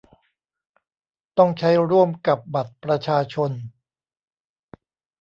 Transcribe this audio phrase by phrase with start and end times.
[1.37, 3.51] ต้องใช้ร่วมกับบัตรประชาชน